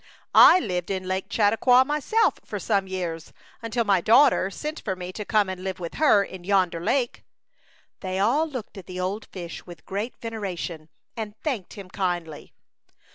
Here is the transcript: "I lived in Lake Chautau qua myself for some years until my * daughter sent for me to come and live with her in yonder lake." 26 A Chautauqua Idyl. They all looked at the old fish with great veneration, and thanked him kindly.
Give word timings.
"I 0.33 0.59
lived 0.59 0.89
in 0.89 1.07
Lake 1.07 1.29
Chautau 1.29 1.57
qua 1.59 1.83
myself 1.83 2.39
for 2.43 2.57
some 2.57 2.87
years 2.87 3.33
until 3.61 3.83
my 3.83 4.01
* 4.01 4.01
daughter 4.01 4.49
sent 4.49 4.79
for 4.81 4.95
me 4.95 5.13
to 5.13 5.23
come 5.25 5.47
and 5.47 5.63
live 5.63 5.79
with 5.79 5.93
her 6.01 6.23
in 6.23 6.43
yonder 6.43 6.79
lake." 6.81 7.23
26 7.99 8.03
A 8.03 8.07
Chautauqua 8.07 8.09
Idyl. 8.09 8.09
They 8.15 8.19
all 8.19 8.47
looked 8.49 8.77
at 8.79 8.87
the 8.87 8.99
old 8.99 9.27
fish 9.31 9.63
with 9.67 9.85
great 9.85 10.15
veneration, 10.19 10.89
and 11.15 11.37
thanked 11.43 11.73
him 11.73 11.91
kindly. 11.91 12.51